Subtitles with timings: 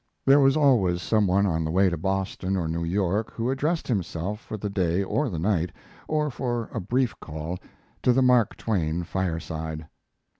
[0.25, 3.87] There was always some one on the way to Boston or New York who addressed
[3.87, 5.71] himself for the day or the night,
[6.07, 7.59] or for a brief call,
[8.01, 9.85] to the Mark Twain fireside.